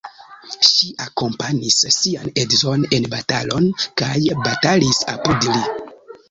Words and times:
Ŝi 0.67 0.87
akompanis 1.07 1.77
sian 1.95 2.31
edzon 2.45 2.87
en 2.99 3.05
batalon 3.15 3.69
kaj 4.03 4.17
batalis 4.49 5.05
apud 5.15 5.47
li. 5.53 5.63